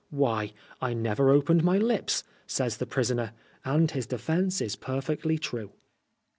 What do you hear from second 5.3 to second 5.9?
true.